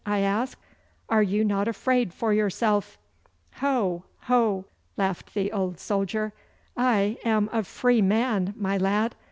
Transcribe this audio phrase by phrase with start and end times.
[0.03, 0.57] I asked.
[1.09, 2.97] 'Are you not afraid for yourself?'
[3.57, 4.65] 'Ho, ho!'
[4.97, 6.33] laughed the old soldier.
[6.75, 9.13] 'I am a free man, my lad!